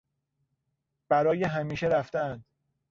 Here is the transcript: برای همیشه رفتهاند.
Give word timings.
برای 1.09 1.43
همیشه 1.43 1.87
رفتهاند. 1.87 2.45